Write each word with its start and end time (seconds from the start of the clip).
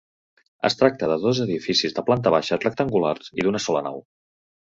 Es 0.69 0.75
tracta 0.77 1.09
de 1.11 1.17
dos 1.25 1.41
edificis 1.43 1.93
de 1.97 2.03
planta 2.07 2.31
baixa, 2.37 2.59
rectangulars 2.63 3.29
i 3.41 3.45
d'una 3.49 3.63
sola 3.67 3.85
nau. 3.91 4.01